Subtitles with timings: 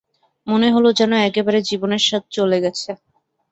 [0.47, 2.89] মনে হল যেন একেবারে জীবনের স্বাদ চলে গেছে।